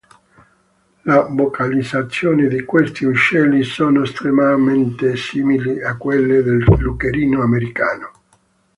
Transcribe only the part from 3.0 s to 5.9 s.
uccelli sono estremamente simili